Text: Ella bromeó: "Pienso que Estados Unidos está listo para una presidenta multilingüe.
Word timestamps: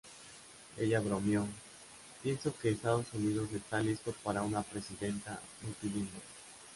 Ella 0.77 0.99
bromeó: 0.99 1.47
"Pienso 2.23 2.55
que 2.57 2.71
Estados 2.71 3.05
Unidos 3.13 3.51
está 3.53 3.79
listo 3.81 4.15
para 4.23 4.41
una 4.41 4.63
presidenta 4.63 5.39
multilingüe. 5.61 6.23